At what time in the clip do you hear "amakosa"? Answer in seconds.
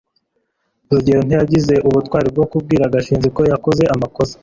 3.95-4.35